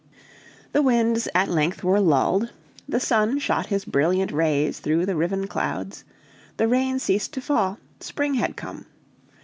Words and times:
The 0.71 0.81
winds 0.81 1.27
at 1.35 1.47
length 1.47 1.83
were 1.83 1.99
lulled, 1.99 2.51
the 2.89 2.99
sun 2.99 3.37
shot 3.37 3.67
his 3.67 3.85
brilliant 3.85 4.31
rays 4.31 4.79
through 4.79 5.05
the 5.05 5.15
riven 5.15 5.45
clouds, 5.45 6.05
the 6.57 6.67
rain 6.67 6.97
ceased 6.97 7.33
to 7.33 7.41
fall 7.41 7.77
spring 7.99 8.33
had 8.33 8.55
come. 8.57 8.87